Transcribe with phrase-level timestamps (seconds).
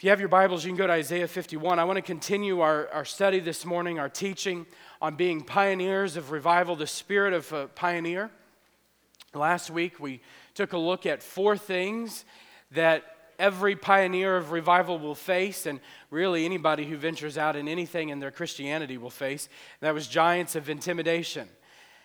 [0.00, 1.78] If you have your Bibles, you can go to Isaiah 51.
[1.78, 4.64] I want to continue our, our study this morning, our teaching
[5.02, 8.30] on being pioneers of revival, the spirit of a pioneer.
[9.34, 10.22] Last week, we
[10.54, 12.24] took a look at four things
[12.70, 18.08] that every pioneer of revival will face, and really anybody who ventures out in anything
[18.08, 19.50] in their Christianity will face.
[19.80, 21.46] That was giants of intimidation.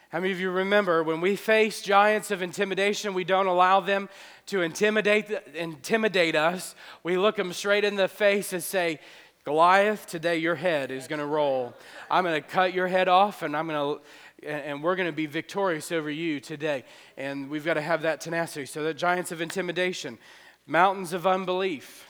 [0.10, 4.08] How many of you remember when we face giants of intimidation, we don't allow them
[4.48, 6.76] to intimidate, intimidate us?
[7.04, 9.00] We look them straight in the face and say,
[9.44, 11.74] Goliath, today your head is going to roll.
[12.10, 14.04] I'm going to cut your head off and I'm going to
[14.44, 16.84] and we're going to be victorious over you today.
[17.18, 18.66] And we've got to have that tenacity.
[18.66, 20.18] So, the giants of intimidation,
[20.68, 22.08] mountains of unbelief.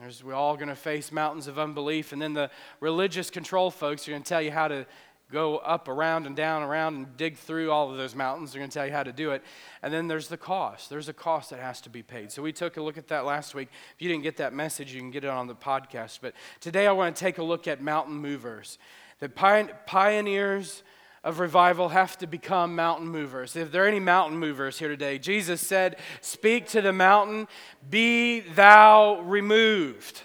[0.00, 2.12] There's, we're all going to face mountains of unbelief.
[2.12, 2.50] And then the
[2.80, 4.86] religious control folks are going to tell you how to
[5.30, 8.52] go up, around, and down, around, and dig through all of those mountains.
[8.52, 9.42] They're going to tell you how to do it.
[9.82, 10.88] And then there's the cost.
[10.88, 12.30] There's a cost that has to be paid.
[12.30, 13.68] So we took a look at that last week.
[13.94, 16.20] If you didn't get that message, you can get it on the podcast.
[16.22, 18.78] But today I want to take a look at mountain movers.
[19.18, 20.82] The pioneers
[21.24, 23.56] of revival have to become mountain movers.
[23.56, 27.48] If there are any mountain movers here today, Jesus said, Speak to the mountain,
[27.90, 30.22] be thou removed.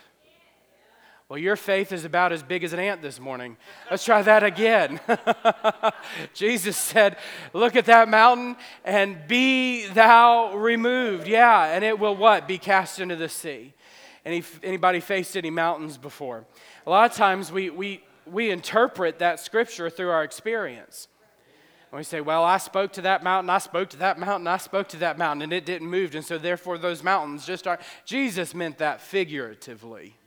[1.32, 3.56] Well, your faith is about as big as an ant this morning.
[3.90, 5.00] Let's try that again.
[6.34, 7.16] Jesus said,
[7.54, 11.30] Look at that mountain and be thou removed.
[11.30, 12.50] Yeah, and it will what?
[12.50, 13.74] Be cast into the sea.
[14.26, 16.44] Any, anybody faced any mountains before?
[16.86, 21.08] A lot of times we, we, we interpret that scripture through our experience.
[21.94, 24.58] And we say, Well, I spoke to that mountain, I spoke to that mountain, I
[24.58, 26.14] spoke to that mountain, and it didn't move.
[26.14, 27.84] And so therefore, those mountains just aren't.
[28.04, 30.18] Jesus meant that figuratively.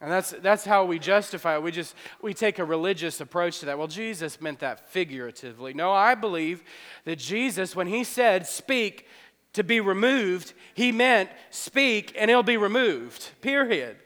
[0.00, 1.62] And that's, that's how we justify it.
[1.62, 3.78] We just we take a religious approach to that.
[3.78, 5.72] Well, Jesus meant that figuratively.
[5.72, 6.62] No, I believe
[7.04, 9.06] that Jesus, when he said speak
[9.52, 13.30] to be removed, he meant speak and it'll be removed.
[13.40, 13.96] Period.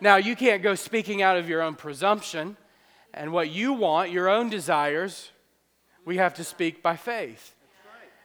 [0.00, 2.56] Now you can't go speaking out of your own presumption
[3.14, 5.30] and what you want, your own desires.
[6.04, 7.54] We have to speak by faith.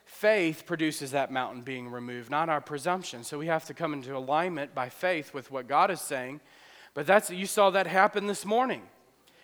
[0.05, 3.23] Faith produces that mountain being removed, not our presumption.
[3.23, 6.39] So we have to come into alignment by faith with what God is saying
[6.95, 8.81] but that's you saw that happen this morning.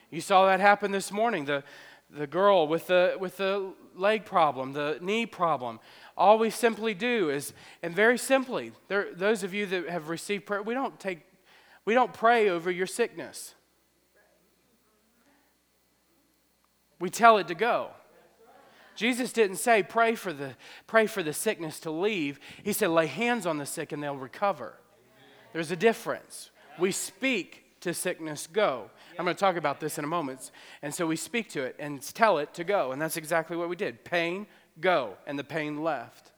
[0.09, 1.45] You saw that happen this morning.
[1.45, 1.63] The
[2.09, 5.79] the girl with the with the leg problem, the knee problem.
[6.17, 7.53] All we simply do is,
[7.83, 11.21] and very simply, there, those of you that have received prayer, we don't take,
[11.85, 13.55] we don't pray over your sickness.
[16.99, 17.89] We tell it to go.
[18.95, 22.39] Jesus didn't say pray for the pray for the sickness to leave.
[22.63, 24.75] He said lay hands on the sick and they'll recover.
[25.53, 26.51] There's a difference.
[26.81, 28.89] We speak to sickness, go.
[29.17, 30.51] I'm going to talk about this in a moment.
[30.81, 32.91] And so we speak to it and tell it to go.
[32.91, 34.03] And that's exactly what we did.
[34.03, 34.47] Pain,
[34.79, 35.13] go.
[35.27, 36.31] And the pain left.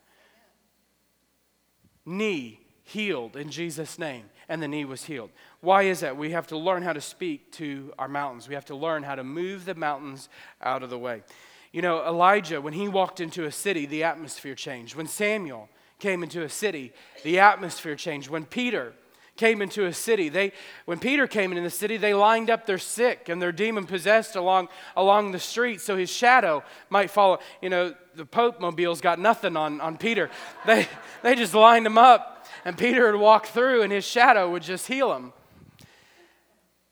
[2.06, 4.26] Knee healed in Jesus' name.
[4.50, 5.30] And the knee was healed.
[5.62, 6.18] Why is that?
[6.18, 8.50] We have to learn how to speak to our mountains.
[8.50, 10.28] We have to learn how to move the mountains
[10.62, 11.24] out of the way.
[11.72, 14.96] You know, Elijah, when he walked into a city, the atmosphere changed.
[14.96, 16.92] When Samuel came into a city,
[17.24, 18.30] the atmosphere changed.
[18.30, 18.94] When Peter
[19.36, 20.30] came into a city.
[20.30, 20.52] They,
[20.86, 24.36] when Peter came into the city, they lined up their sick and their demon possessed
[24.36, 27.40] along, along the street so his shadow might follow.
[27.62, 30.30] You know, the Pope mobile's got nothing on, on Peter.
[30.66, 30.88] They,
[31.24, 34.88] they just lined him up, and Peter would walk through, and his shadow would just
[34.88, 35.34] heal him.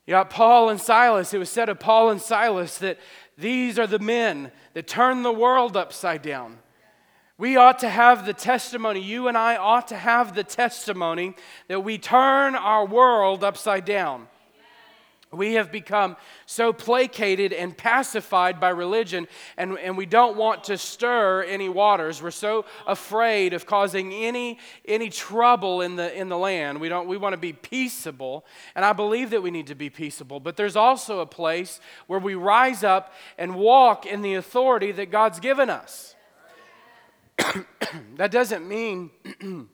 [0.06, 1.32] You got Paul and Silas.
[1.32, 2.98] It was said of Paul and Silas that
[3.38, 6.58] these are the men that turn the world upside down.
[7.38, 11.34] We ought to have the testimony, you and I ought to have the testimony
[11.68, 14.28] that we turn our world upside down.
[15.32, 19.26] We have become so placated and pacified by religion,
[19.56, 22.22] and, and we don't want to stir any waters.
[22.22, 26.82] We're so afraid of causing any, any trouble in the, in the land.
[26.82, 28.44] We, don't, we want to be peaceable,
[28.74, 30.38] and I believe that we need to be peaceable.
[30.38, 35.10] But there's also a place where we rise up and walk in the authority that
[35.10, 36.14] God's given us.
[38.16, 39.10] that doesn't mean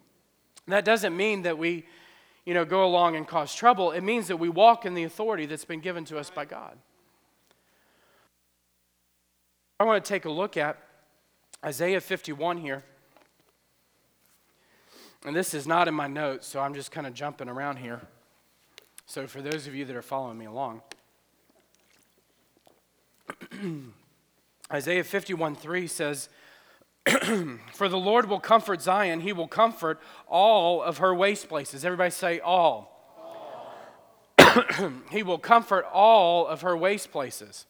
[0.67, 1.85] that doesn't mean that we
[2.45, 3.93] you know go along and cause trouble.
[3.93, 6.77] It means that we walk in the authority that's been given to us by god.
[9.81, 10.79] I want to take a look at
[11.65, 12.83] isaiah 51 here.
[15.25, 18.01] And this is not in my notes so i'm just kind of jumping around here.
[19.11, 20.83] So, for those of you that are following me along,
[24.71, 26.29] Isaiah 51 3 says,
[27.73, 31.85] For the Lord will comfort Zion, he will comfort all of her waste places.
[31.85, 32.95] Everybody say, all.
[34.39, 34.63] all.
[35.11, 37.67] he will comfort all of her waste places.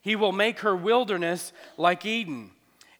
[0.00, 2.50] He will make her wilderness like Eden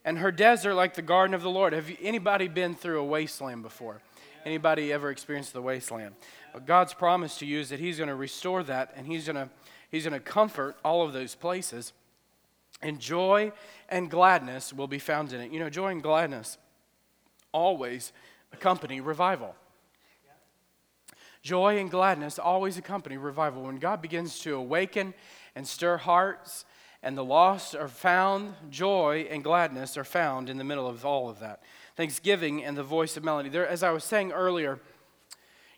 [0.05, 1.73] and her desert like the garden of the Lord.
[1.73, 4.01] Have you, anybody been through a wasteland before?
[4.45, 6.15] Anybody ever experienced the wasteland?
[6.53, 9.35] But God's promise to you is that He's going to restore that and He's going
[9.35, 9.49] to
[9.89, 11.93] He's going to comfort all of those places.
[12.81, 13.51] And joy
[13.89, 15.51] and gladness will be found in it.
[15.51, 16.57] You know, joy and gladness
[17.53, 18.11] always
[18.51, 19.55] accompany revival.
[21.41, 23.63] Joy and gladness always accompany revival.
[23.63, 25.13] When God begins to awaken
[25.55, 26.65] and stir hearts
[27.01, 31.29] and the lost are found, joy and gladness are found in the middle of all
[31.29, 31.61] of that.
[31.97, 33.49] Thanksgiving and the voice of melody.
[33.49, 34.79] There, as I was saying earlier,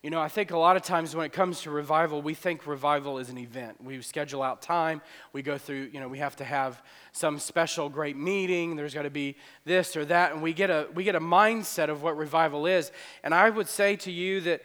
[0.06, 2.68] you know, I think a lot of times when it comes to revival, we think
[2.68, 3.84] revival is an event.
[3.84, 5.02] We schedule out time.
[5.34, 6.80] We go through, you know, we have to have
[7.12, 8.76] some special great meeting.
[8.76, 10.32] There's got to be this or that.
[10.32, 12.92] And we get, a, we get a mindset of what revival is.
[13.24, 14.62] And I would say to you that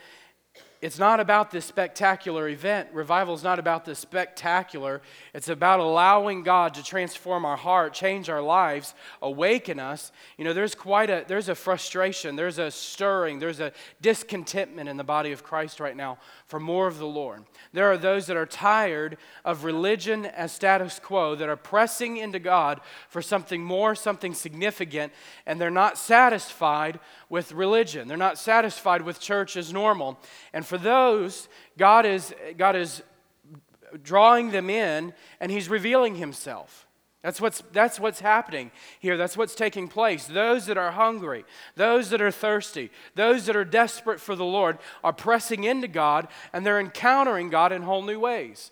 [0.83, 2.89] it's not about this spectacular event.
[2.95, 5.03] Revival is not about the spectacular.
[5.35, 10.11] It's about allowing God to transform our heart, change our lives, awaken us.
[10.39, 14.97] You know, there's quite a there's a frustration, there's a stirring, there's a discontentment in
[14.97, 16.17] the body of Christ right now
[16.47, 17.45] for more of the Lord.
[17.75, 22.39] There are those that are tired of religion as status quo that are pressing into
[22.39, 22.81] God
[23.11, 25.13] for something more, something significant,
[25.45, 27.01] and they're not satisfied
[27.31, 28.09] with religion.
[28.09, 30.19] They're not satisfied with church as normal.
[30.53, 31.49] And for those,
[31.79, 33.03] God is, God is
[34.03, 36.87] drawing them in and He's revealing Himself.
[37.23, 39.17] That's what's, that's what's happening here.
[39.17, 40.27] That's what's taking place.
[40.27, 41.45] Those that are hungry,
[41.77, 46.29] those that are thirsty, those that are desperate for the Lord are pressing into God
[46.53, 48.71] and they're encountering God in whole new ways.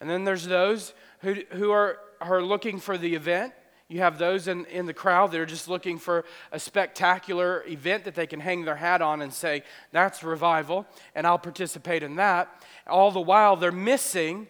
[0.00, 3.52] And then there's those who, who are, are looking for the event.
[3.90, 8.04] You have those in, in the crowd that are just looking for a spectacular event
[8.04, 12.14] that they can hang their hat on and say, that's revival, and I'll participate in
[12.14, 12.48] that.
[12.86, 14.46] All the while, they're missing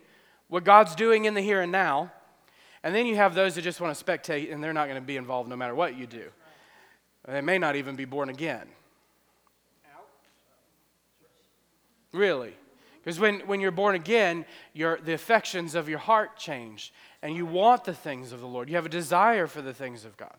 [0.48, 2.12] what God's doing in the here and now.
[2.82, 5.06] And then you have those that just want to spectate, and they're not going to
[5.06, 6.28] be involved no matter what you do.
[7.26, 8.68] They may not even be born again.
[12.12, 12.54] Really.
[13.02, 14.44] Because when, when you're born again,
[14.74, 16.92] your, the affections of your heart change
[17.22, 18.68] and you want the things of the Lord.
[18.68, 20.36] You have a desire for the things of God.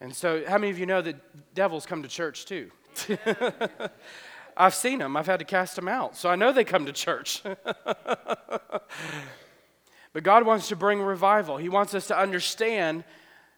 [0.00, 2.70] And so, how many of you know that devils come to church too?
[4.56, 6.16] I've seen them, I've had to cast them out.
[6.16, 7.42] So I know they come to church.
[7.44, 8.82] but
[10.22, 11.58] God wants to bring revival.
[11.58, 13.04] He wants us to understand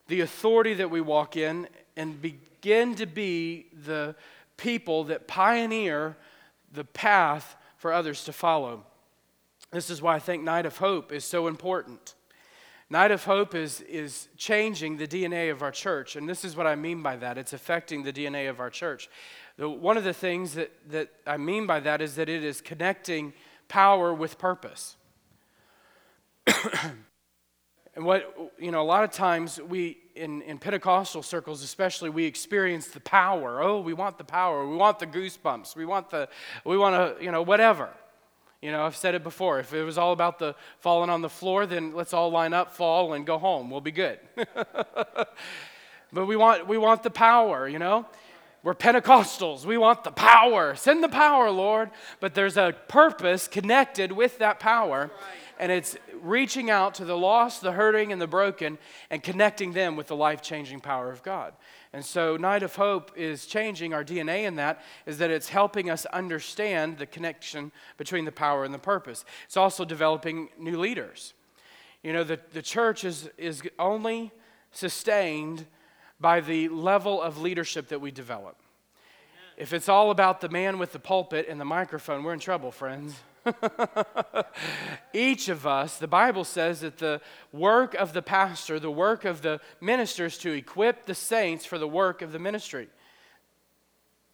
[0.08, 4.14] the authority that we walk in and begin to be the
[4.58, 6.18] people that pioneer
[6.72, 8.84] the path for others to follow.
[9.72, 12.14] This is why I think Night of Hope is so important.
[12.90, 16.14] Night of Hope is, is changing the DNA of our church.
[16.14, 19.08] And this is what I mean by that it's affecting the DNA of our church.
[19.56, 22.60] The, one of the things that, that I mean by that is that it is
[22.60, 23.32] connecting
[23.66, 24.96] power with purpose.
[27.96, 32.24] and what, you know, a lot of times we, in, in Pentecostal circles especially, we
[32.24, 33.62] experience the power.
[33.62, 34.66] Oh, we want the power.
[34.66, 35.76] We want the goosebumps.
[35.76, 36.28] We want the,
[36.64, 37.90] we want to, you know, whatever.
[38.62, 39.58] You know, I've said it before.
[39.58, 42.72] If it was all about the falling on the floor, then let's all line up,
[42.72, 43.70] fall, and go home.
[43.70, 44.18] We'll be good.
[46.12, 48.06] but we want, we want the power, you know?
[48.62, 49.64] We're Pentecostals.
[49.64, 50.74] We want the power.
[50.74, 51.90] Send the power, Lord.
[52.20, 55.10] But there's a purpose connected with that power,
[55.60, 58.78] and it's reaching out to the lost, the hurting, and the broken,
[59.10, 61.52] and connecting them with the life changing power of God.
[61.92, 65.90] And so, Night of Hope is changing our DNA in that, is that it's helping
[65.90, 69.26] us understand the connection between the power and the purpose.
[69.44, 71.34] It's also developing new leaders.
[72.02, 74.32] You know, the, the church is, is only
[74.72, 75.66] sustained
[76.18, 78.56] by the level of leadership that we develop.
[79.60, 82.72] If it's all about the man with the pulpit and the microphone, we're in trouble,
[82.72, 83.14] friends.
[85.12, 87.20] Each of us, the Bible says that the
[87.52, 91.86] work of the pastor, the work of the ministers to equip the saints for the
[91.86, 92.88] work of the ministry.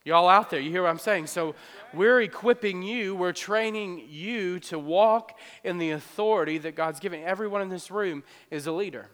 [0.05, 1.27] Y'all out there, you hear what I'm saying?
[1.27, 1.57] So
[1.93, 7.25] we're equipping you, we're training you to walk in the authority that God's given.
[7.25, 9.09] Everyone in this room is a leader.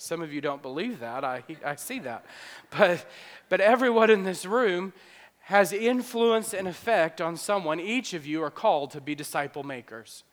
[0.00, 1.24] Some of you don't believe that.
[1.24, 2.24] I, I see that.
[2.70, 3.06] But,
[3.48, 4.92] but everyone in this room
[5.40, 7.80] has influence and effect on someone.
[7.80, 10.24] Each of you are called to be disciple makers.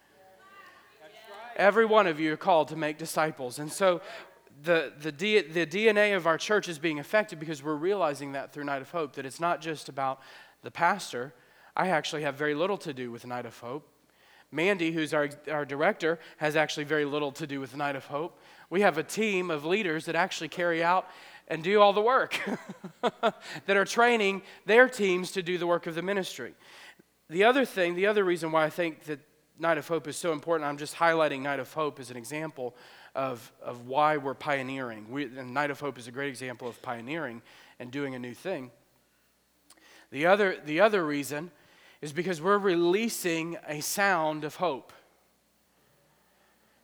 [1.56, 3.58] Every one of you are called to make disciples.
[3.58, 4.02] And so
[4.64, 8.66] the, the, the DNA of our church is being affected because we're realizing that through
[8.66, 10.22] Night of Hope, that it's not just about
[10.62, 11.34] the pastor,
[11.76, 13.88] I actually have very little to do with Night of Hope.
[14.52, 18.40] Mandy, who's our, our director, has actually very little to do with Night of Hope.
[18.70, 21.08] We have a team of leaders that actually carry out
[21.48, 22.40] and do all the work,
[23.02, 26.54] that are training their teams to do the work of the ministry.
[27.30, 29.20] The other thing, the other reason why I think that
[29.60, 32.76] Night of Hope is so important, I'm just highlighting Night of Hope as an example
[33.16, 35.08] of, of why we're pioneering.
[35.10, 37.42] We, and Night of Hope is a great example of pioneering
[37.80, 38.72] and doing a new thing.
[40.12, 41.52] The other, the other reason
[42.02, 44.94] is because we're releasing a sound of hope.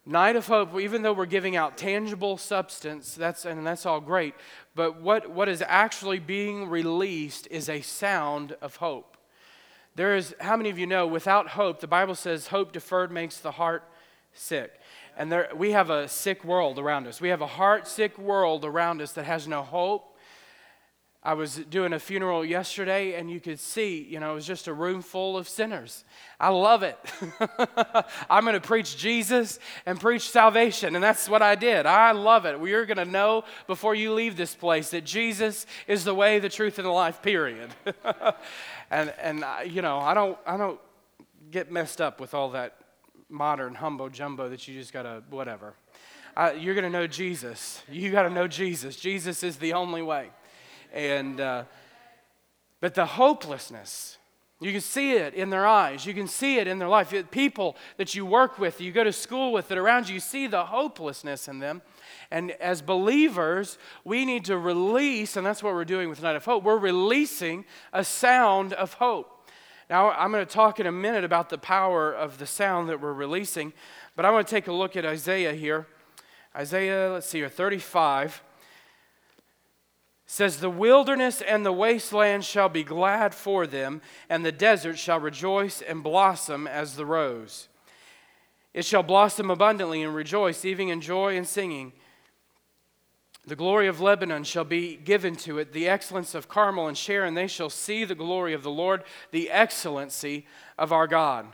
[0.05, 4.35] Night of Hope, even though we're giving out tangible substance, that's, and that's all great,
[4.75, 9.15] but what, what is actually being released is a sound of hope.
[9.95, 13.37] There is, how many of you know, without hope, the Bible says hope deferred makes
[13.37, 13.83] the heart
[14.33, 14.73] sick.
[15.15, 17.21] And there, we have a sick world around us.
[17.21, 20.12] We have a heart sick world around us that has no hope
[21.25, 24.67] I was doing a funeral yesterday and you could see, you know, it was just
[24.67, 26.03] a room full of sinners.
[26.37, 26.99] I love it.
[28.29, 30.95] I'm going to preach Jesus and preach salvation.
[30.95, 31.85] And that's what I did.
[31.85, 32.59] I love it.
[32.59, 36.39] We are going to know before you leave this place that Jesus is the way,
[36.39, 37.69] the truth, and the life, period.
[38.91, 40.79] and, and you know, I don't, I don't
[41.51, 42.75] get messed up with all that
[43.29, 45.73] modern humbo jumbo that you just got to, whatever.
[46.35, 47.81] Uh, you're going to know Jesus.
[47.89, 48.97] You got to know Jesus.
[48.97, 50.31] Jesus is the only way.
[50.93, 51.63] And, uh,
[52.79, 54.19] but the hopelessness,
[54.61, 56.05] you can see it in their eyes.
[56.05, 57.13] You can see it in their life.
[57.31, 60.47] People that you work with, you go to school with, that around you, you see
[60.47, 61.81] the hopelessness in them.
[62.29, 66.45] And as believers, we need to release, and that's what we're doing with Night of
[66.45, 66.63] Hope.
[66.63, 69.49] We're releasing a sound of hope.
[69.89, 73.01] Now, I'm going to talk in a minute about the power of the sound that
[73.01, 73.73] we're releasing,
[74.15, 75.87] but I want to take a look at Isaiah here.
[76.55, 78.41] Isaiah, let's see here, 35
[80.33, 85.19] says, The wilderness and the wasteland shall be glad for them, and the desert shall
[85.19, 87.67] rejoice and blossom as the rose.
[88.73, 91.93] It shall blossom abundantly and rejoice, even in joy and singing.
[93.45, 97.35] The glory of Lebanon shall be given to it, the excellence of Carmel and Sharon.
[97.35, 100.47] They shall see the glory of the Lord, the excellency
[100.79, 101.45] of our God.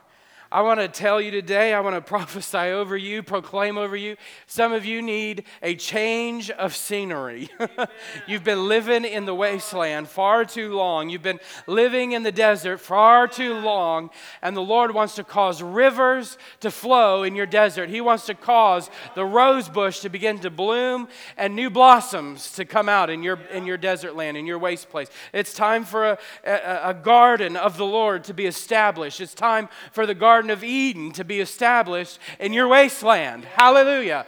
[0.52, 4.18] I want to tell you today, I want to prophesy over you, proclaim over you.
[4.48, 7.50] Some of you need a change of scenery.
[8.28, 11.10] You've been living in the wasteland far too long.
[11.10, 14.10] You've been living in the desert far too long,
[14.42, 17.90] and the Lord wants to cause rivers to flow in your desert.
[17.90, 22.66] He wants to cause the rose bush to begin to bloom and new blossoms to
[22.66, 25.10] come out in your, in your desert land, in your waste place.
[25.32, 29.22] It's time for a, a, a garden of the Lord to be established.
[29.22, 33.44] It's time for the garden Garden of Eden to be established in your wasteland.
[33.44, 34.26] Hallelujah.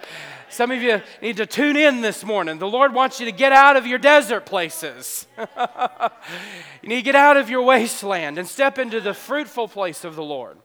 [0.50, 2.60] Some of you need to tune in this morning.
[2.60, 5.26] The Lord wants you to get out of your desert places.
[5.38, 10.18] you need to get out of your wasteland and step into the fruitful place of
[10.18, 10.58] the Lord.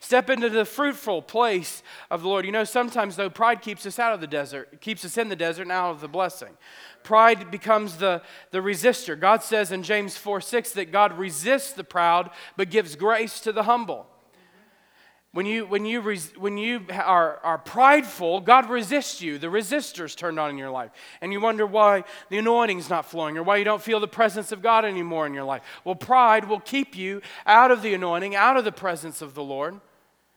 [0.00, 2.44] Step into the fruitful place of the Lord.
[2.44, 5.36] You know, sometimes, though, pride keeps us out of the desert, keeps us in the
[5.36, 6.56] desert and out of the blessing.
[7.04, 8.20] Pride becomes the,
[8.50, 9.16] the resistor.
[9.18, 13.52] God says in James 4 6 that God resists the proud but gives grace to
[13.52, 14.08] the humble.
[15.34, 19.38] When you, when you, res, when you are, are prideful, God resists you.
[19.38, 20.90] The resistors turned on in your life.
[21.22, 24.52] And you wonder why the anointing's not flowing or why you don't feel the presence
[24.52, 25.62] of God anymore in your life.
[25.84, 29.42] Well, pride will keep you out of the anointing, out of the presence of the
[29.42, 29.80] Lord.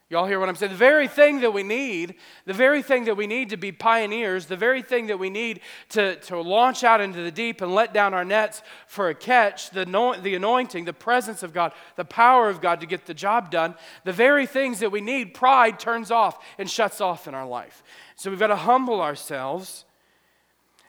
[0.07, 0.71] Y'all hear what I'm saying?
[0.71, 4.45] The very thing that we need, the very thing that we need to be pioneers,
[4.45, 7.91] the very thing that we need to, to launch out into the deep and let
[7.91, 9.83] down our nets for a catch, the,
[10.21, 13.73] the anointing, the presence of God, the power of God to get the job done,
[14.03, 17.81] the very things that we need, pride turns off and shuts off in our life.
[18.15, 19.85] So we've got to humble ourselves.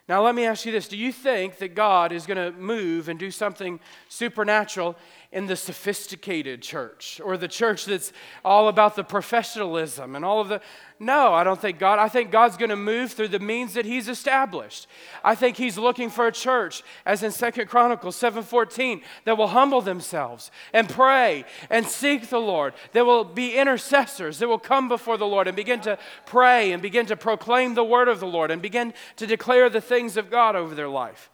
[0.09, 3.09] Now, let me ask you this Do you think that God is going to move
[3.09, 4.95] and do something supernatural
[5.33, 8.13] in the sophisticated church or the church that's
[8.45, 10.61] all about the professionalism and all of the.
[10.99, 11.99] No, I don't think God.
[11.99, 14.87] I think God's going to move through the means that He's established.
[15.23, 19.81] I think He's looking for a church, as in Second Chronicles 7:14, that will humble
[19.81, 22.73] themselves and pray and seek the Lord.
[22.93, 26.81] That will be intercessors that will come before the Lord and begin to pray and
[26.81, 30.31] begin to proclaim the word of the Lord and begin to declare the things of
[30.31, 31.31] God over their life.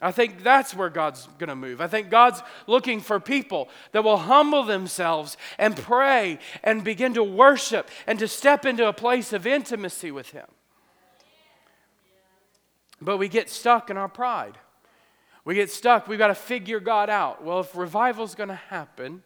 [0.00, 1.80] I think that's where God's going to move.
[1.80, 7.24] I think God's looking for people that will humble themselves and pray and begin to
[7.24, 10.46] worship and to step into a place of intimacy with Him.
[13.00, 14.58] But we get stuck in our pride.
[15.44, 16.06] We get stuck.
[16.06, 17.42] We've got to figure God out.
[17.44, 19.22] Well, if revival's going to happen,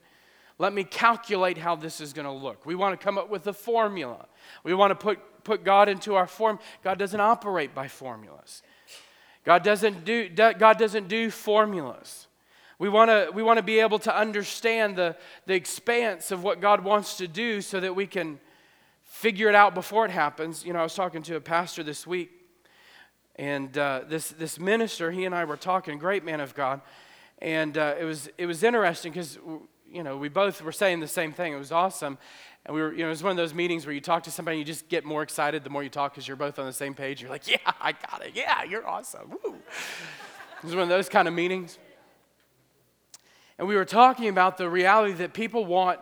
[0.58, 2.64] let me calculate how this is going to look.
[2.64, 4.26] We want to come up with a formula.
[4.64, 6.58] We want to put, put God into our form.
[6.84, 8.62] God doesn't operate by formulas.
[9.44, 12.28] God doesn't do, God doesn't do formulas.
[12.78, 16.60] We want to we want to be able to understand the, the expanse of what
[16.60, 18.40] God wants to do so that we can
[19.02, 20.64] figure it out before it happens.
[20.64, 22.30] You know, I was talking to a pastor this week,
[23.36, 26.80] and uh, this, this minister, he and I were talking, great man of God,
[27.38, 29.38] and uh, it, was, it was interesting because,
[29.86, 31.52] you know, we both were saying the same thing.
[31.52, 32.18] It was awesome.
[32.64, 34.30] And we were, you know, it was one of those meetings where you talk to
[34.30, 36.66] somebody, and you just get more excited the more you talk because you're both on
[36.66, 37.20] the same page.
[37.20, 38.32] You're like, yeah, I got it.
[38.34, 39.30] Yeah, you're awesome.
[39.30, 39.54] Woo.
[39.54, 41.78] it was one of those kind of meetings.
[43.58, 46.00] And we were talking about the reality that people want,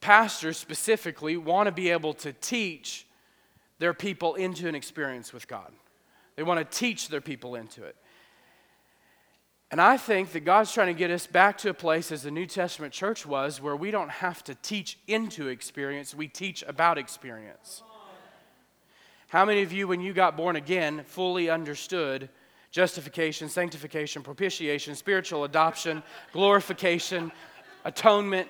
[0.00, 3.06] pastors specifically, want to be able to teach
[3.78, 5.72] their people into an experience with God.
[6.36, 7.96] They want to teach their people into it.
[9.70, 12.30] And I think that God's trying to get us back to a place as the
[12.30, 16.98] New Testament church was where we don't have to teach into experience, we teach about
[16.98, 17.82] experience.
[19.28, 22.28] How many of you, when you got born again, fully understood
[22.70, 27.32] justification, sanctification, propitiation, spiritual adoption, glorification,
[27.84, 28.48] atonement?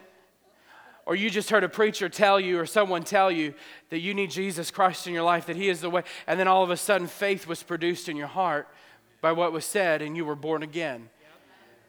[1.07, 3.55] Or you just heard a preacher tell you or someone tell you
[3.89, 6.47] that you need Jesus Christ in your life, that He is the way, and then
[6.47, 8.69] all of a sudden faith was produced in your heart
[9.21, 11.09] by what was said and you were born again.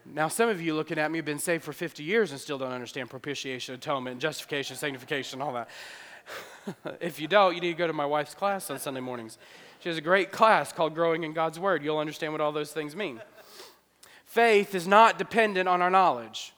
[0.05, 2.57] Now, some of you looking at me have been saved for 50 years and still
[2.57, 5.69] don't understand propitiation, atonement, justification, sanctification, all that.
[7.01, 9.37] if you don't, you need to go to my wife's class on Sunday mornings.
[9.79, 11.83] She has a great class called Growing in God's Word.
[11.83, 13.21] You'll understand what all those things mean.
[14.25, 16.53] Faith is not dependent on our knowledge,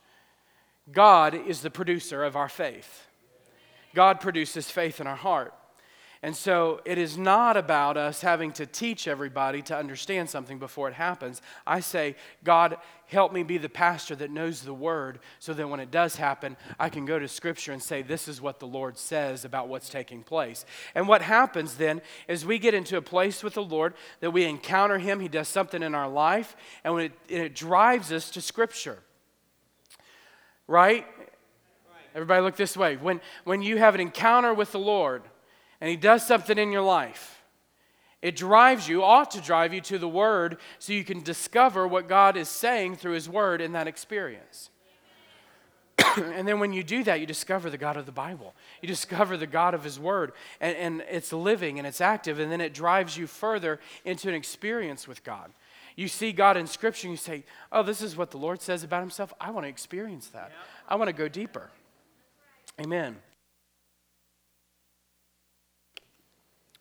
[0.91, 3.07] God is the producer of our faith.
[3.93, 5.53] God produces faith in our heart.
[6.21, 10.89] And so it is not about us having to teach everybody to understand something before
[10.89, 11.41] it happens.
[11.65, 15.79] I say, God, help me be the pastor that knows the word so that when
[15.79, 18.97] it does happen, I can go to scripture and say, this is what the Lord
[18.97, 20.65] says about what's taking place.
[20.93, 24.43] And what happens then is we get into a place with the Lord that we
[24.43, 28.99] encounter Him, He does something in our life, and it, it drives us to scripture.
[30.67, 31.07] Right?
[32.13, 32.97] Everybody look this way.
[32.97, 35.23] When, when you have an encounter with the Lord,
[35.81, 37.41] and He does something in your life,
[38.21, 42.09] it drives you, ought to drive you to the Word so you can discover what
[42.09, 44.69] God is saying through His Word in that experience.
[46.17, 48.53] and then when you do that, you discover the God of the Bible.
[48.81, 52.51] You discover the God of His Word, and, and it's living and it's active, and
[52.51, 55.51] then it drives you further into an experience with God.
[55.95, 58.83] You see God in Scripture, and you say, Oh, this is what the Lord says
[58.83, 59.33] about Himself.
[59.39, 60.51] I want to experience that.
[60.87, 61.69] I want to go deeper.
[62.79, 63.17] Amen.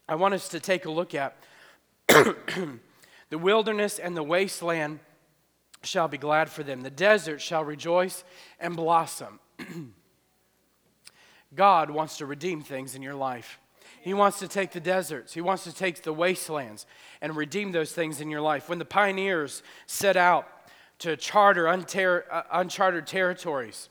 [0.09, 1.37] I want us to take a look at
[2.09, 2.79] the
[3.33, 5.01] wilderness and the wasteland
[5.83, 6.81] shall be glad for them.
[6.81, 8.25] The desert shall rejoice
[8.59, 9.39] and blossom.
[11.55, 13.59] God wants to redeem things in your life.
[14.01, 16.87] He wants to take the deserts, He wants to take the wastelands
[17.21, 18.69] and redeem those things in your life.
[18.69, 20.49] When the pioneers set out
[21.01, 23.89] to charter unter- uh, uncharted territories,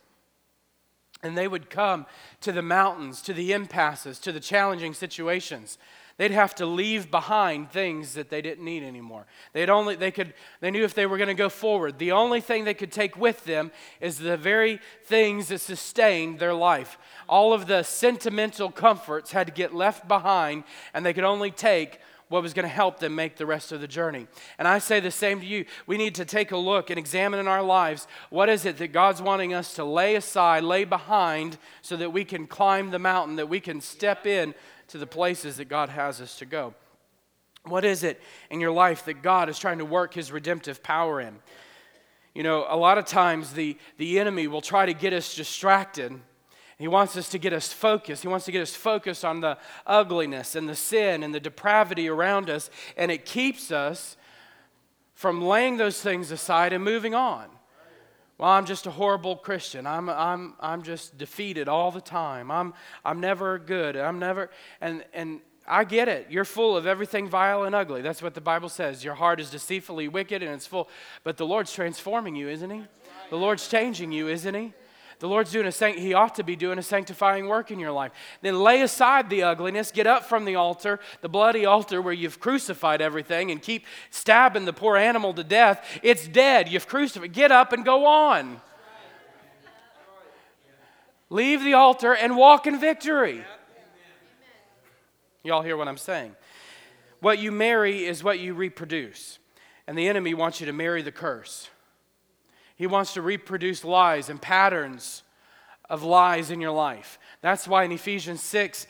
[1.24, 2.06] and they would come
[2.42, 5.78] to the mountains, to the impasses, to the challenging situations,
[6.18, 9.26] they'd have to leave behind things that they didn't need anymore.
[9.54, 12.42] They'd only, they, could, they knew if they were going to go forward, the only
[12.42, 16.98] thing they could take with them is the very things that sustained their life.
[17.30, 22.00] All of the sentimental comforts had to get left behind, and they could only take
[22.30, 24.28] what was going to help them make the rest of the journey.
[24.60, 25.66] And I say the same to you.
[25.86, 28.92] We need to take a look and examine in our lives what is it that
[28.92, 33.38] God's wanting us to lay aside, lay behind, so that we can climb the mountain,
[33.38, 34.54] that we can step in
[34.88, 36.73] to the places that God has us to go.
[37.63, 41.19] What is it in your life that God is trying to work his redemptive power
[41.19, 41.36] in?
[42.34, 46.13] You know, a lot of times the, the enemy will try to get us distracted.
[46.78, 48.21] He wants us to get us focused.
[48.21, 52.08] He wants to get us focused on the ugliness and the sin and the depravity
[52.08, 54.15] around us, and it keeps us
[55.13, 57.47] from laying those things aside and moving on.
[58.38, 59.88] Well, I'm just a horrible Christian.
[59.88, 62.52] I'm, I'm, I'm just defeated all the time.
[62.52, 62.73] I'm,
[63.04, 63.97] I'm never good.
[63.97, 66.28] I'm never, and, and I get it.
[66.30, 68.02] You're full of everything vile and ugly.
[68.02, 69.04] That's what the Bible says.
[69.04, 70.88] Your heart is deceitfully wicked and it's full.
[71.23, 72.84] But the Lord's transforming you, isn't He?
[73.32, 74.73] The Lord's changing you, isn't He?
[75.20, 77.92] The Lord's doing a sanct- He ought to be doing a sanctifying work in your
[77.92, 78.12] life.
[78.42, 82.40] Then lay aside the ugliness, get up from the altar, the bloody altar where you've
[82.40, 86.00] crucified everything and keep stabbing the poor animal to death.
[86.04, 86.70] It's dead.
[86.70, 87.34] You've crucified.
[87.34, 88.62] Get up and go on.
[91.30, 93.44] Leave the altar and walk in victory.
[95.44, 96.36] Y'all hear what I'm saying?
[97.22, 99.40] What you marry is what you reproduce.
[99.88, 101.70] And the enemy wants you to marry the curse.
[102.78, 105.24] He wants to reproduce lies and patterns
[105.90, 107.20] of lies in your life.
[107.42, 108.88] That's why in Ephesians 6,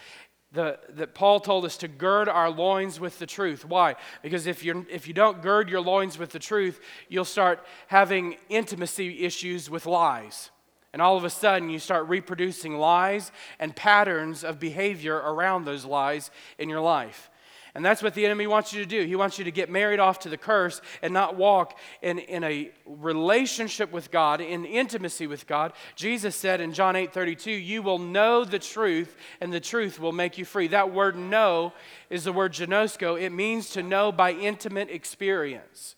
[0.51, 3.65] the, that Paul told us to gird our loins with the truth.
[3.65, 3.95] Why?
[4.21, 8.37] Because if, you're, if you don't gird your loins with the truth, you'll start having
[8.49, 10.51] intimacy issues with lies.
[10.93, 15.85] And all of a sudden, you start reproducing lies and patterns of behavior around those
[15.85, 17.29] lies in your life.
[17.77, 19.05] And that's what the enemy wants you to do.
[19.05, 22.43] He wants you to get married off to the curse and not walk in, in
[22.43, 25.73] a relationship with God, in intimacy with God.
[25.95, 30.11] Jesus said in John 8 32, You will know the truth, and the truth will
[30.11, 30.65] make you free.
[30.69, 31.71] That word know
[32.09, 33.21] is the word ginosko.
[33.21, 35.95] It means to know by intimate experience.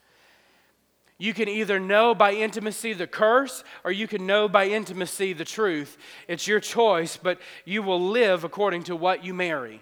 [1.17, 5.45] You can either know by intimacy the curse or you can know by intimacy the
[5.45, 5.97] truth.
[6.27, 9.81] It's your choice, but you will live according to what you marry.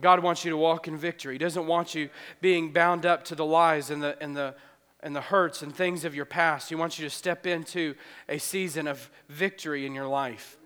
[0.00, 1.34] God wants you to walk in victory.
[1.34, 4.54] He doesn't want you being bound up to the lies and the, and the,
[5.02, 6.68] and the hurts and things of your past.
[6.68, 7.94] He wants you to step into
[8.28, 10.56] a season of victory in your life.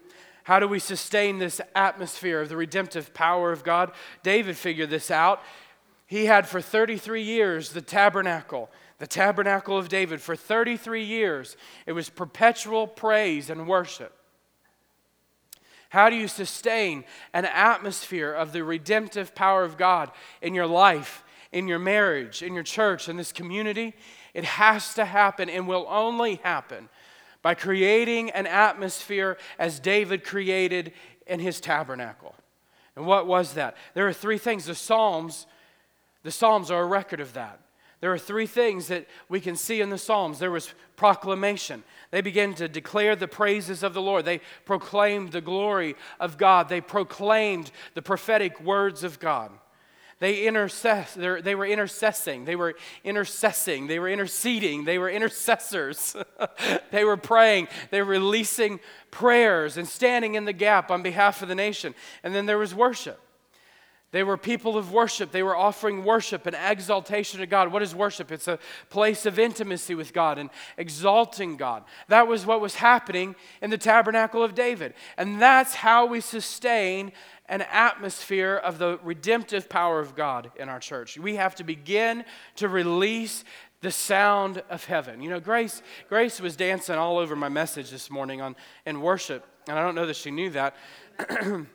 [0.45, 3.93] How do we sustain this atmosphere of the redemptive power of God?
[4.23, 5.43] David figured this out.
[6.07, 10.21] He had for 33 years the tabernacle, the tabernacle of David.
[10.21, 14.13] For 33 years, it was perpetual praise and worship.
[15.93, 21.23] How do you sustain an atmosphere of the redemptive power of God in your life,
[21.53, 23.93] in your marriage, in your church, in this community?
[24.33, 26.89] It has to happen and will only happen
[27.43, 30.95] by creating an atmosphere as David created
[31.27, 32.35] in his tabernacle.
[32.97, 33.77] And what was that?
[33.93, 34.65] There are three things.
[34.65, 35.47] The Psalms,
[36.23, 37.61] the Psalms are a record of that.
[38.03, 40.41] There are three things that we can see in the Psalms.
[40.41, 41.85] There was proclamation.
[42.11, 44.25] They began to declare the praises of the Lord.
[44.25, 46.69] They proclaimed the glory of God.
[46.69, 49.53] They proclaimed the prophetic words of God.
[50.19, 52.45] They, intercess, they were intercessing.
[52.45, 53.87] They were intercessing.
[53.87, 54.85] They were interceding.
[54.85, 56.17] They were intercessors.
[56.91, 57.69] they were praying.
[57.91, 58.81] They were releasing
[59.13, 61.95] prayers and standing in the gap on behalf of the nation.
[62.25, 63.21] And then there was worship.
[64.13, 65.33] They were people of worship.
[65.33, 67.73] They were offering worship and exaltation to God.
[67.73, 68.31] What is worship?
[68.31, 68.59] It's a
[68.91, 71.83] place of intimacy with God and exalting God.
[72.09, 74.93] That was what was happening in the tabernacle of David.
[75.17, 77.13] And that's how we sustain
[77.49, 81.19] an atmosphere of the redemptive power of God in our church.
[81.19, 82.25] We have to begin
[82.57, 83.45] to release
[83.81, 85.23] the sound of heaven.
[85.23, 89.45] You know, Grace, Grace was dancing all over my message this morning on in worship,
[89.69, 90.77] and I don't know that she knew that.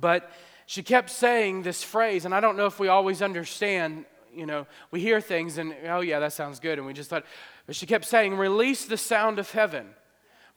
[0.00, 0.30] but
[0.68, 4.04] she kept saying this phrase, and I don't know if we always understand.
[4.34, 6.76] You know, we hear things and, oh, yeah, that sounds good.
[6.76, 7.24] And we just thought,
[7.66, 9.86] but she kept saying, release the sound of heaven.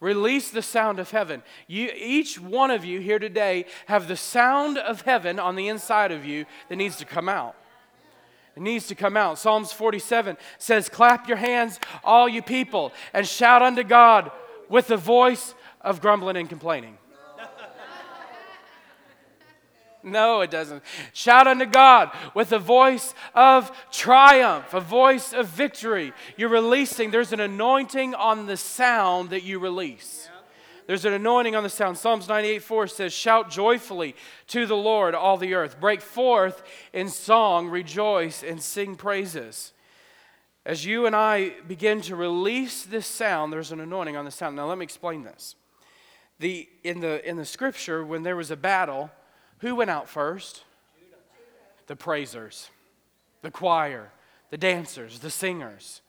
[0.00, 1.42] Release the sound of heaven.
[1.66, 6.12] You, each one of you here today have the sound of heaven on the inside
[6.12, 7.56] of you that needs to come out.
[8.54, 9.38] It needs to come out.
[9.38, 14.30] Psalms 47 says, Clap your hands, all you people, and shout unto God
[14.68, 16.98] with the voice of grumbling and complaining.
[20.02, 20.82] No, it doesn't.
[21.12, 26.12] Shout unto God with a voice of triumph, a voice of victory.
[26.36, 30.28] You're releasing, there's an anointing on the sound that you release.
[30.86, 31.96] There's an anointing on the sound.
[31.96, 34.16] Psalms 98 4 says, Shout joyfully
[34.48, 35.80] to the Lord, all the earth.
[35.80, 36.62] Break forth
[36.92, 39.72] in song, rejoice, and sing praises.
[40.64, 44.56] As you and I begin to release this sound, there's an anointing on the sound.
[44.56, 45.56] Now, let me explain this.
[46.38, 49.10] The, in, the, in the scripture, when there was a battle,
[49.62, 50.64] who went out first?
[51.86, 52.68] The praisers,
[53.42, 54.12] the choir,
[54.50, 56.02] the dancers, the singers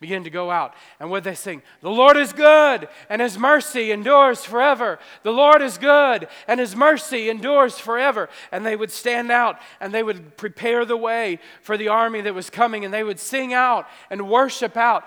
[0.00, 0.74] begin to go out.
[0.98, 1.62] And what they sing?
[1.82, 4.98] The Lord is good, and his mercy endures forever.
[5.22, 8.30] The Lord is good, and his mercy endures forever.
[8.50, 12.34] And they would stand out and they would prepare the way for the army that
[12.34, 15.06] was coming, and they would sing out and worship out.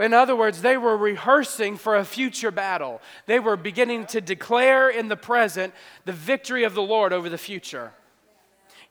[0.00, 3.00] In other words, they were rehearsing for a future battle.
[3.26, 7.38] They were beginning to declare in the present the victory of the Lord over the
[7.38, 7.92] future.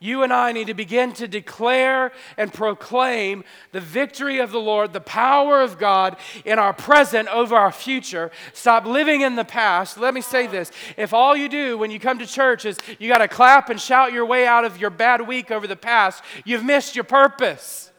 [0.00, 4.92] You and I need to begin to declare and proclaim the victory of the Lord,
[4.92, 8.30] the power of God in our present over our future.
[8.52, 9.96] Stop living in the past.
[9.96, 13.08] Let me say this if all you do when you come to church is you
[13.08, 16.22] got to clap and shout your way out of your bad week over the past,
[16.44, 17.90] you've missed your purpose.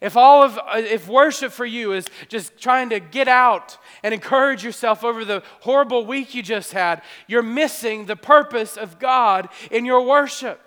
[0.00, 4.12] If all of uh, if worship for you is just trying to get out and
[4.12, 9.48] encourage yourself over the horrible week you just had, you're missing the purpose of God
[9.70, 10.60] in your worship.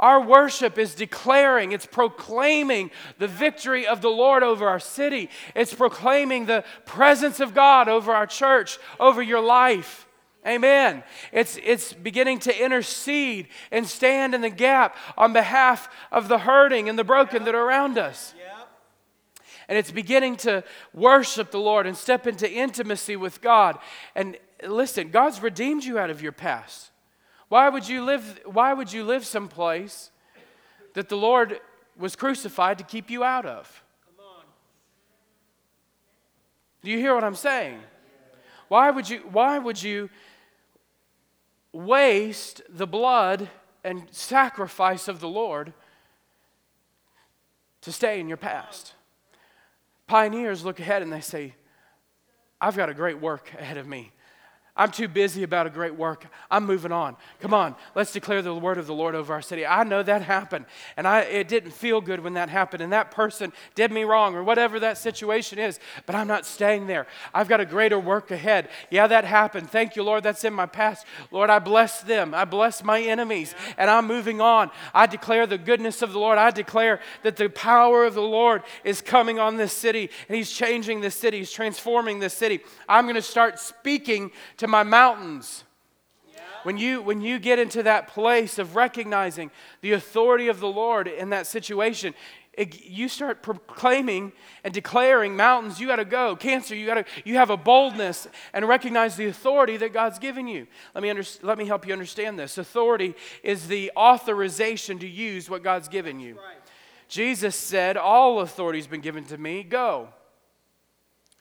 [0.00, 5.30] Our worship is declaring, it's proclaiming the victory of the Lord over our city.
[5.54, 10.06] It's proclaiming the presence of God over our church, over your life.
[10.46, 11.02] Amen.
[11.32, 16.88] It's, it's beginning to intercede and stand in the gap on behalf of the hurting
[16.88, 18.34] and the broken that are around us
[19.68, 23.78] and it's beginning to worship the Lord and step into intimacy with God.
[24.14, 26.90] And, listen, God's redeemed you out of your past.
[27.48, 30.10] Why would you live, why would you live someplace
[30.94, 31.60] that the Lord
[31.98, 33.82] was crucified to keep you out of?
[36.82, 37.80] Do you hear what I'm saying?
[38.68, 40.10] Why would you, why would you
[41.72, 43.48] waste the blood
[43.82, 45.72] and sacrifice of the Lord
[47.80, 48.94] to stay in your past?
[50.06, 51.54] Pioneers look ahead and they say,
[52.60, 54.12] I've got a great work ahead of me.
[54.76, 56.26] I'm too busy about a great work.
[56.50, 57.14] I'm moving on.
[57.40, 59.64] Come on, let's declare the word of the Lord over our city.
[59.64, 63.12] I know that happened, and I, it didn't feel good when that happened, and that
[63.12, 67.06] person did me wrong, or whatever that situation is, but I'm not staying there.
[67.32, 68.68] I've got a greater work ahead.
[68.90, 69.70] Yeah, that happened.
[69.70, 70.24] Thank you, Lord.
[70.24, 71.06] That's in my past.
[71.30, 72.34] Lord, I bless them.
[72.34, 74.72] I bless my enemies, and I'm moving on.
[74.92, 76.36] I declare the goodness of the Lord.
[76.36, 80.50] I declare that the power of the Lord is coming on this city, and He's
[80.50, 82.60] changing this city, He's transforming this city.
[82.88, 85.64] I'm going to start speaking to to my mountains.
[86.62, 89.50] When you, when you get into that place of recognizing
[89.82, 92.14] the authority of the Lord in that situation,
[92.54, 96.36] it, you start proclaiming and declaring mountains you got to go.
[96.36, 100.48] Cancer you got to you have a boldness and recognize the authority that god's given
[100.48, 100.66] you.
[100.94, 102.56] Let me, under, let me help you understand this.
[102.56, 106.36] Authority is the authorization to use what god's given you.
[106.36, 106.56] Right.
[107.08, 109.64] jesus said all authority has been given to me.
[109.64, 110.08] Go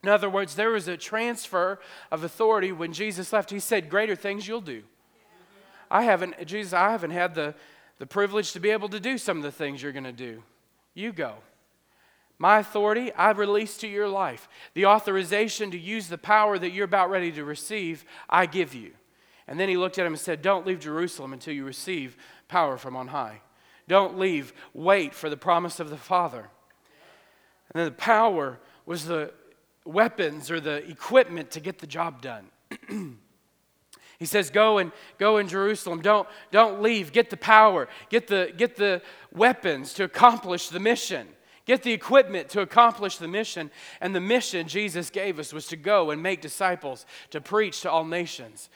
[0.03, 1.79] in other words, there was a transfer
[2.11, 3.49] of authority when Jesus left.
[3.49, 4.83] He said, Greater things you'll do.
[5.89, 7.55] I haven't, Jesus, I haven't had the,
[7.99, 10.43] the privilege to be able to do some of the things you're going to do.
[10.93, 11.35] You go.
[12.37, 14.49] My authority, I release to your life.
[14.73, 18.91] The authorization to use the power that you're about ready to receive, I give you.
[19.47, 22.17] And then he looked at him and said, Don't leave Jerusalem until you receive
[22.49, 23.41] power from on high.
[23.87, 24.53] Don't leave.
[24.73, 26.49] Wait for the promise of the Father.
[27.69, 29.33] And then the power was the
[29.85, 32.47] weapons or the equipment to get the job done.
[34.19, 36.01] he says, Go and go in Jerusalem.
[36.01, 37.11] Don't, don't leave.
[37.11, 37.87] Get the power.
[38.09, 39.01] Get the, get the
[39.33, 41.27] weapons to accomplish the mission.
[41.65, 43.71] Get the equipment to accomplish the mission.
[44.01, 47.91] And the mission Jesus gave us was to go and make disciples, to preach to
[47.91, 48.69] all nations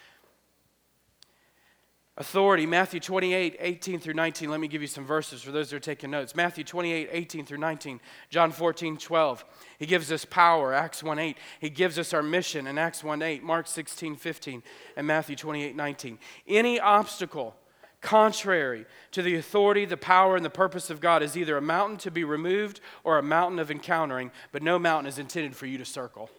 [2.18, 2.66] authority.
[2.66, 4.50] Matthew 28, 18 through 19.
[4.50, 6.36] Let me give you some verses for those who are taking notes.
[6.36, 8.00] Matthew 28, 18 through 19.
[8.30, 9.46] John 14, 12.
[9.78, 11.38] He gives us power, Acts 1, 8.
[11.60, 13.44] He gives us our mission in Acts 1, 8.
[13.44, 14.64] Mark 16, 15.
[14.96, 16.20] And Matthew 28, 19.
[16.48, 17.56] Any obstacle
[18.02, 21.98] contrary to the authority, the power, and the purpose of God is either a mountain
[21.98, 25.78] to be removed or a mountain of encountering, but no mountain is intended for you
[25.78, 26.30] to circle.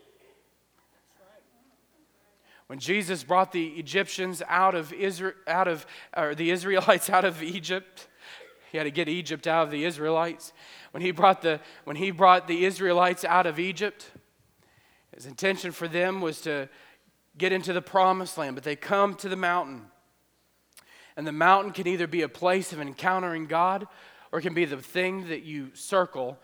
[2.68, 7.42] When Jesus brought the Egyptians out of Israel, out of, or the Israelites out of
[7.42, 8.08] Egypt,
[8.70, 10.52] he had to get Egypt out of the Israelites.
[10.92, 14.10] When he brought the, when he brought the Israelites out of Egypt,
[15.14, 16.68] his intention for them was to
[17.38, 19.86] get into the promised land, but they come to the mountain.
[21.16, 23.88] And the mountain can either be a place of encountering God
[24.30, 26.38] or it can be the thing that you circle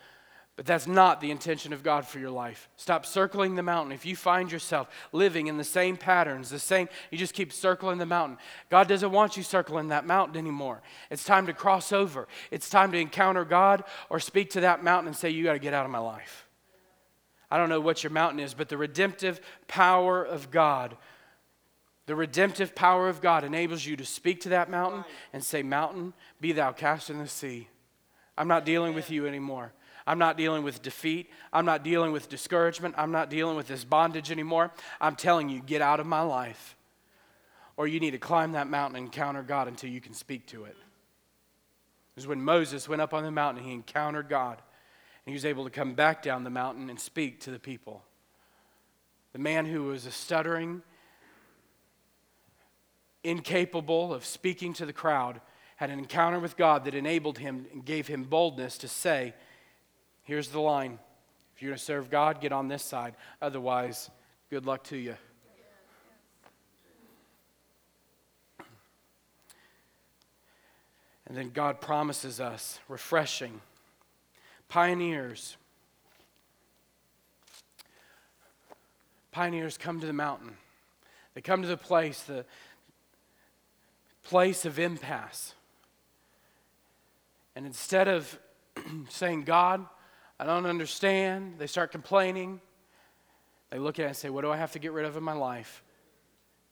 [0.56, 2.68] but that's not the intention of God for your life.
[2.76, 3.90] Stop circling the mountain.
[3.90, 7.98] If you find yourself living in the same patterns, the same, you just keep circling
[7.98, 8.38] the mountain.
[8.70, 10.80] God doesn't want you circling that mountain anymore.
[11.10, 12.28] It's time to cross over.
[12.52, 15.58] It's time to encounter God or speak to that mountain and say, You got to
[15.58, 16.46] get out of my life.
[17.50, 20.96] I don't know what your mountain is, but the redemptive power of God,
[22.06, 26.14] the redemptive power of God enables you to speak to that mountain and say, Mountain,
[26.40, 27.66] be thou cast in the sea.
[28.38, 29.72] I'm not dealing with you anymore.
[30.06, 31.30] I'm not dealing with defeat.
[31.52, 32.94] I'm not dealing with discouragement.
[32.98, 34.70] I'm not dealing with this bondage anymore.
[35.00, 36.76] I'm telling you, get out of my life.
[37.76, 40.64] Or you need to climb that mountain and encounter God until you can speak to
[40.64, 40.76] it.
[42.14, 44.58] Because when Moses went up on the mountain, he encountered God.
[44.58, 48.02] And he was able to come back down the mountain and speak to the people.
[49.32, 50.82] The man who was a stuttering,
[53.24, 55.40] incapable of speaking to the crowd,
[55.76, 59.34] had an encounter with God that enabled him and gave him boldness to say,
[60.24, 60.98] Here's the line
[61.54, 63.14] if you're going to serve God, get on this side.
[63.40, 64.10] Otherwise,
[64.50, 65.14] good luck to you.
[71.26, 73.60] And then God promises us refreshing.
[74.68, 75.56] Pioneers.
[79.30, 80.56] Pioneers come to the mountain.
[81.34, 82.44] They come to the place, the
[84.22, 85.54] place of impasse.
[87.56, 88.38] And instead of
[89.08, 89.86] saying, God,
[90.38, 91.54] I don't understand.
[91.58, 92.60] They start complaining.
[93.70, 95.22] They look at it and say, What do I have to get rid of in
[95.22, 95.82] my life?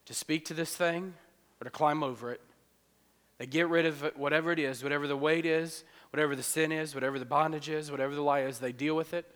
[0.07, 1.14] To speak to this thing
[1.61, 2.40] or to climb over it?
[3.38, 6.70] They get rid of it, whatever it is, whatever the weight is, whatever the sin
[6.70, 9.35] is, whatever the bondage is, whatever the lie is, they deal with it.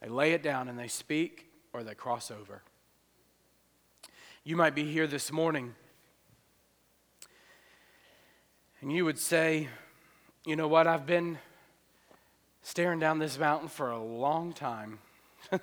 [0.00, 2.62] They lay it down and they speak or they cross over.
[4.42, 5.74] You might be here this morning
[8.80, 9.68] and you would say,
[10.44, 10.86] You know what?
[10.86, 11.38] I've been
[12.64, 14.98] staring down this mountain for a long time.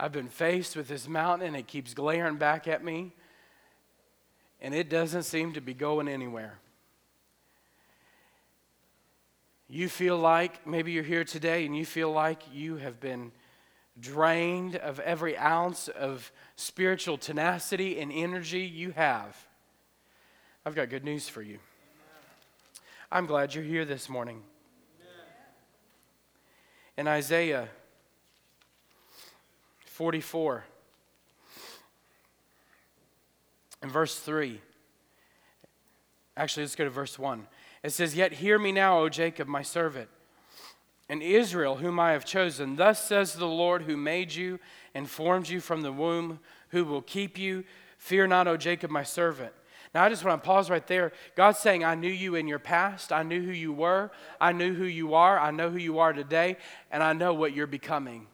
[0.00, 3.12] I've been faced with this mountain and it keeps glaring back at me,
[4.60, 6.58] and it doesn't seem to be going anywhere.
[9.68, 13.30] You feel like, maybe you're here today and you feel like you have been
[14.00, 19.36] drained of every ounce of spiritual tenacity and energy you have.
[20.64, 21.58] I've got good news for you.
[23.12, 24.42] I'm glad you're here this morning.
[26.96, 27.68] In Isaiah
[29.84, 30.64] 44,
[33.82, 34.60] in verse 3,
[36.36, 37.46] actually, let's go to verse 1.
[37.82, 40.08] It says, Yet hear me now, O Jacob, my servant,
[41.08, 42.76] and Israel, whom I have chosen.
[42.76, 44.60] Thus says the Lord, who made you
[44.94, 47.64] and formed you from the womb, who will keep you.
[47.98, 49.52] Fear not, O Jacob, my servant.
[49.92, 51.12] Now, I just want to pause right there.
[51.34, 53.10] God's saying, I knew you in your past.
[53.10, 54.12] I knew who you were.
[54.40, 55.38] I knew who you are.
[55.38, 56.58] I know who you are today.
[56.92, 58.28] And I know what you're becoming.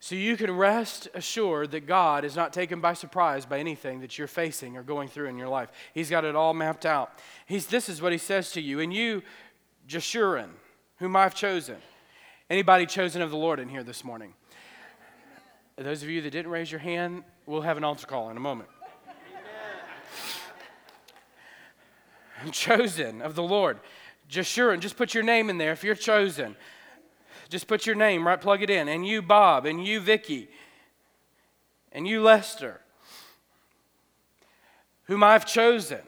[0.00, 4.18] So you can rest assured that God is not taken by surprise by anything that
[4.18, 5.70] you're facing or going through in your life.
[5.94, 7.18] He's got it all mapped out.
[7.46, 8.80] He's, this is what he says to you.
[8.80, 9.22] And you,
[9.88, 10.50] Jeshurun,
[10.98, 11.76] whom I've chosen.
[12.50, 14.34] Anybody chosen of the Lord in here this morning?
[15.76, 18.40] Those of you that didn't raise your hand, we'll have an altar call in a
[18.40, 18.68] moment.
[22.52, 23.80] Chosen of the Lord.
[24.30, 26.56] Jeshurun, just put your name in there if you're chosen.
[27.48, 28.40] Just put your name, right?
[28.40, 28.88] Plug it in.
[28.88, 30.48] And you, Bob, and you, Vicky,
[31.92, 32.80] and you, Lester,
[35.04, 36.00] whom I've chosen.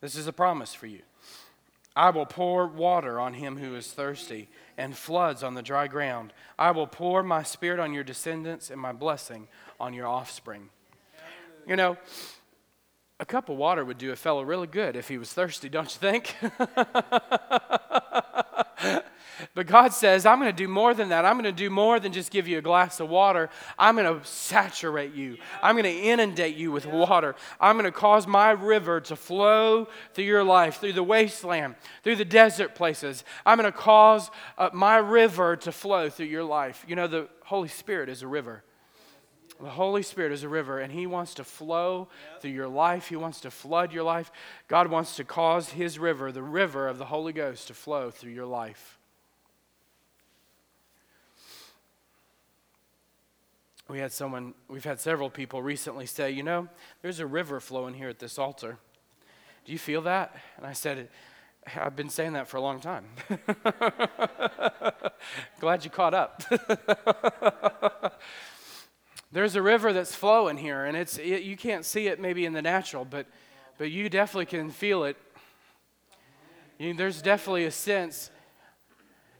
[0.00, 1.02] This is a promise for you.
[1.96, 6.34] I will pour water on him who is thirsty and floods on the dry ground.
[6.58, 9.48] I will pour my spirit on your descendants and my blessing
[9.80, 10.68] on your offspring.
[11.66, 11.96] You know,
[13.18, 15.92] a cup of water would do a fellow really good if he was thirsty, don't
[15.92, 16.36] you think?
[19.56, 21.24] But God says, I'm going to do more than that.
[21.24, 23.48] I'm going to do more than just give you a glass of water.
[23.78, 25.38] I'm going to saturate you.
[25.62, 27.34] I'm going to inundate you with water.
[27.58, 32.16] I'm going to cause my river to flow through your life, through the wasteland, through
[32.16, 33.24] the desert places.
[33.44, 36.84] I'm going to cause uh, my river to flow through your life.
[36.86, 38.62] You know, the Holy Spirit is a river.
[39.60, 42.08] The Holy Spirit is a river, and He wants to flow
[42.40, 43.08] through your life.
[43.08, 44.30] He wants to flood your life.
[44.68, 48.32] God wants to cause His river, the river of the Holy Ghost, to flow through
[48.32, 48.98] your life.
[53.88, 56.68] we had someone, we've had several people recently say, you know,
[57.02, 58.78] there's a river flowing here at this altar.
[59.64, 60.36] Do you feel that?
[60.56, 61.08] And I said,
[61.76, 63.04] I've been saying that for a long time.
[65.60, 66.42] Glad you caught up.
[69.36, 72.54] there's a river that's flowing here, and it's it, you can't see it maybe in
[72.54, 73.26] the natural, but
[73.76, 75.18] but you definitely can feel it.
[76.78, 78.30] You, there's definitely a sense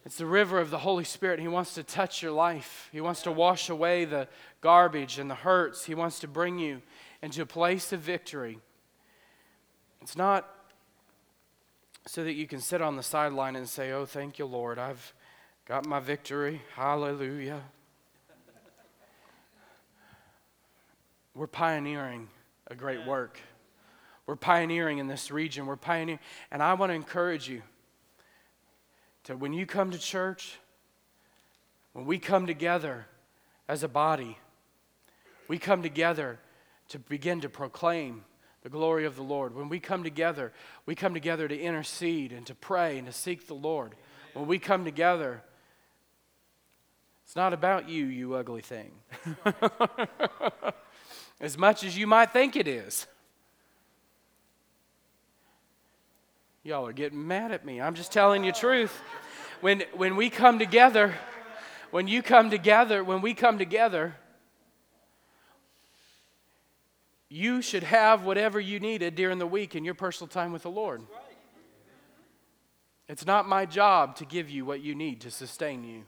[0.04, 1.40] it's the river of the Holy Spirit.
[1.40, 2.90] He wants to touch your life.
[2.92, 4.28] He wants to wash away the
[4.61, 5.87] garbage and the hurts.
[5.87, 6.82] He wants to bring you
[7.22, 8.61] into a place of victory.
[10.02, 10.46] It's not
[12.06, 14.78] so that you can sit on the sideline and say, Oh, thank you, Lord.
[14.78, 15.14] I've
[15.66, 16.61] got my victory.
[16.74, 17.62] Hallelujah.
[21.37, 22.29] We're pioneering
[22.66, 23.38] a great work.
[24.25, 25.66] We're pioneering in this region.
[25.66, 26.18] We're pioneering.
[26.51, 27.61] And I want to encourage you
[29.25, 30.59] to when you come to church,
[31.92, 33.07] when we come together
[33.68, 34.38] as a body,
[35.46, 36.38] we come together
[36.88, 38.25] to begin to proclaim
[38.62, 39.55] the glory of the Lord.
[39.55, 40.55] When we come together,
[40.87, 43.94] we come together to intercede and to pray and to seek the Lord.
[44.33, 45.42] When we come together,
[47.27, 48.92] it's not about you, you ugly thing.
[51.40, 53.07] as much as you might think it is.
[56.62, 57.81] Y'all are getting mad at me.
[57.81, 59.01] I'm just telling you truth.
[59.61, 61.14] When, when we come together,
[61.90, 64.17] when you come together, when we come together,
[67.29, 70.71] you should have whatever you needed during the week in your personal time with the
[70.71, 71.02] Lord.
[73.08, 76.02] It's not my job to give you what you need to sustain you.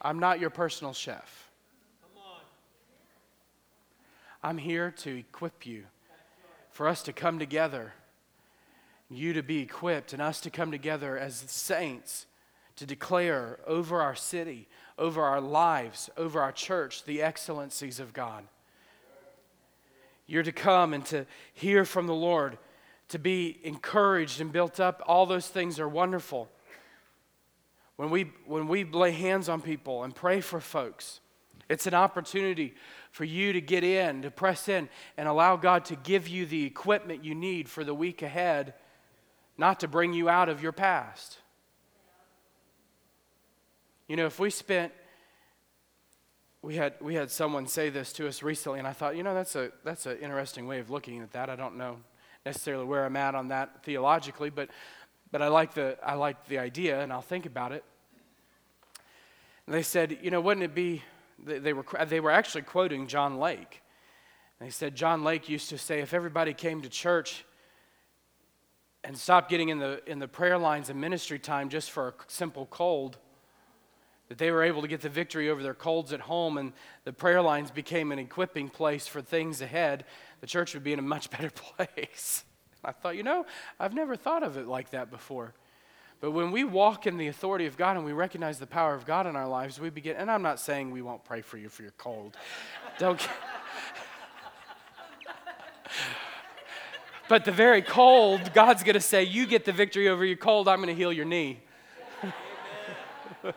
[0.00, 1.43] I'm not your personal chef.
[4.44, 5.84] I'm here to equip you
[6.70, 7.94] for us to come together
[9.10, 12.26] you to be equipped and us to come together as saints
[12.76, 14.66] to declare over our city,
[14.98, 18.44] over our lives, over our church, the excellencies of God.
[20.26, 22.58] You're to come and to hear from the Lord,
[23.08, 25.02] to be encouraged and built up.
[25.06, 26.50] All those things are wonderful.
[27.96, 31.20] When we, when we lay hands on people and pray for folks,
[31.68, 32.74] It's an opportunity
[33.10, 36.64] for you to get in, to press in, and allow God to give you the
[36.64, 38.74] equipment you need for the week ahead,
[39.56, 41.38] not to bring you out of your past.
[44.08, 44.92] You know, if we spent,
[46.60, 49.32] we had, we had someone say this to us recently, and I thought, you know,
[49.32, 51.48] that's, a, that's an interesting way of looking at that.
[51.48, 51.96] I don't know
[52.44, 54.68] necessarily where I'm at on that theologically, but,
[55.30, 57.84] but I, like the, I like the idea, and I'll think about it.
[59.66, 61.02] And they said, you know, wouldn't it be
[61.42, 63.82] they, they, were, they were actually quoting John Lake.
[64.60, 67.44] They said John Lake used to say, if everybody came to church
[69.02, 72.14] and stopped getting in the, in the prayer lines and ministry time just for a
[72.28, 73.18] simple cold,
[74.28, 76.72] that they were able to get the victory over their colds at home and
[77.04, 80.04] the prayer lines became an equipping place for things ahead,
[80.40, 82.44] the church would be in a much better place.
[82.82, 83.46] I thought, you know,
[83.80, 85.54] I've never thought of it like that before.
[86.20, 89.04] But when we walk in the authority of God and we recognize the power of
[89.04, 91.68] God in our lives, we begin, and I'm not saying we won't pray for you
[91.68, 92.36] for your cold.
[92.98, 93.28] Don't get,
[97.28, 100.68] But the very cold, God's going to say, You get the victory over your cold,
[100.68, 101.60] I'm going to heal your knee.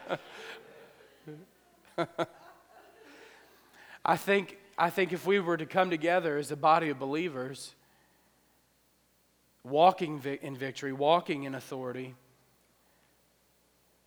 [4.05, 7.75] I think, I think if we were to come together as a body of believers,
[9.63, 12.15] walking in victory, walking in authority,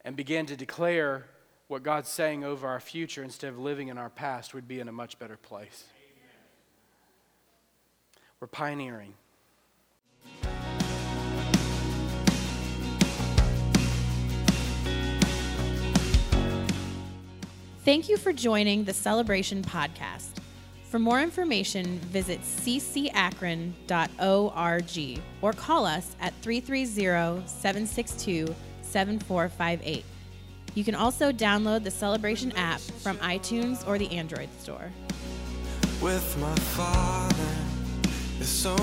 [0.04, 1.26] and began to declare
[1.68, 4.88] what God's saying over our future instead of living in our past, we'd be in
[4.88, 5.84] a much better place.
[8.40, 9.14] We're pioneering.
[17.84, 20.30] Thank you for joining the Celebration Podcast.
[20.90, 23.80] For more information, visit ccakron.org
[25.40, 28.54] or call us at 330 762
[28.90, 30.04] 7458.
[30.74, 34.90] You can also download the Celebration app from iTunes or the Android store.
[36.00, 37.34] With my father,
[38.38, 38.76] it's so